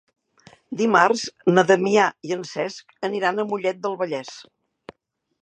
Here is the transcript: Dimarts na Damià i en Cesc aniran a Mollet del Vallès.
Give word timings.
Dimarts 0.79 1.25
na 1.57 1.65
Damià 1.73 2.07
i 2.29 2.33
en 2.37 2.47
Cesc 2.53 2.97
aniran 3.11 3.45
a 3.45 3.47
Mollet 3.53 3.85
del 3.87 4.01
Vallès. 4.03 4.35